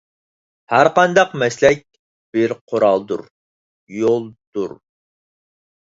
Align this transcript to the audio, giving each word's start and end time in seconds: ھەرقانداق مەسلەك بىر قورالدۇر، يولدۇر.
ھەرقانداق 0.71 1.35
مەسلەك 1.41 1.83
بىر 2.37 2.55
قورالدۇر، 2.73 3.23
يولدۇر. 4.01 4.79